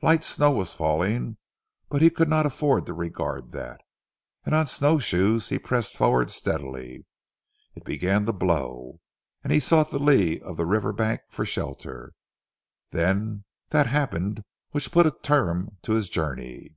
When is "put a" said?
14.92-15.16